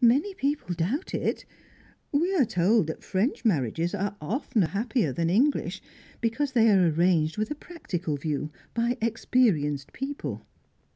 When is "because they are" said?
6.20-6.88